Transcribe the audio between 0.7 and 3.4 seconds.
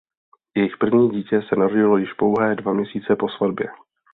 první dítě se narodilo již pouhé dva měsíce po